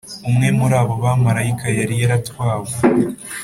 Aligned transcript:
umwe 0.29 0.47
muri 0.57 0.75
abo 0.81 0.93
bamarayika 1.03 1.65
yari 1.77 1.95
yaratwawe 2.01 2.69